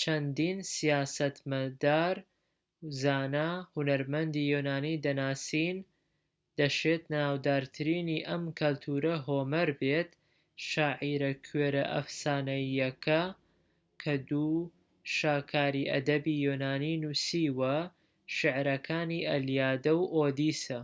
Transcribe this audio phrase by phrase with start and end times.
[0.00, 2.16] چەندین سیاسەتمەدار
[3.00, 5.76] زانا و هونەرمەندی یۆنانی دەناسین
[6.58, 10.10] دەشێت ناودارترینی ئەم کەلتورە هۆمەر بێت
[10.68, 13.22] شاعیرە کوێرە ئەفسانەییەکە
[14.02, 14.56] کە دوو
[15.16, 17.76] شاکاری ئەدەبی یۆنانی نووسیوە
[18.36, 20.80] شیعرەکانی ئەلیادە و ئۆدیسە